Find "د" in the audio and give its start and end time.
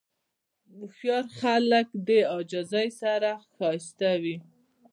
2.07-2.09